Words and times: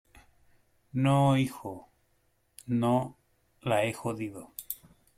no, 0.93 1.37
hijo, 1.37 1.87
no. 2.65 3.19
la 3.61 3.83
he 3.85 3.93
jodido. 3.93 4.51